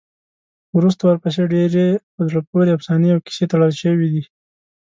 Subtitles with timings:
[0.77, 4.23] وروسته ورپسې ډېرې په زړه پورې افسانې او کیسې تړل شوي دي.